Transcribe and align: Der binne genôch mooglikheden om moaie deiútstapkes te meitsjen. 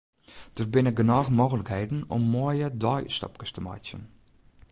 Der 0.57 0.65
binne 0.75 0.93
genôch 0.99 1.29
mooglikheden 1.39 1.99
om 2.17 2.23
moaie 2.35 2.69
deiútstapkes 2.85 3.51
te 3.53 3.61
meitsjen. 3.67 4.03